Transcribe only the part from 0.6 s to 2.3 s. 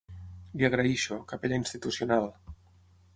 Li agraeixo, capellà institucional.